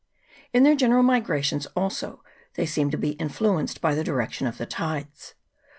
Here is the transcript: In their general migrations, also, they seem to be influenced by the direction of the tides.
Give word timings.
In 0.51 0.63
their 0.63 0.73
general 0.73 1.03
migrations, 1.03 1.67
also, 1.75 2.23
they 2.55 2.65
seem 2.65 2.89
to 2.89 2.97
be 2.97 3.11
influenced 3.11 3.81
by 3.81 3.93
the 3.93 4.03
direction 4.03 4.47
of 4.47 4.57
the 4.57 4.65
tides. 4.65 5.35